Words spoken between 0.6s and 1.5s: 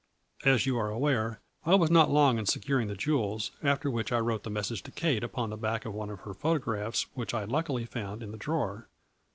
you are aware,